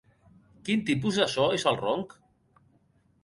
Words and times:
Quin 0.69 0.81
tipus 0.87 1.19
de 1.21 1.27
so 1.33 1.45
és 1.57 1.65
el 1.73 1.77
ronc? 1.83 2.15